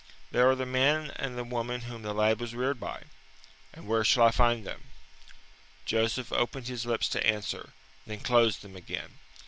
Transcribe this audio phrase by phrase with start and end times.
[0.31, 3.03] "There are the man and the woman whom the lad was reared by."
[3.71, 4.85] "And where shall I find them?"
[5.85, 7.73] Joseph opened his lips to answer,
[8.07, 9.19] then closed them again.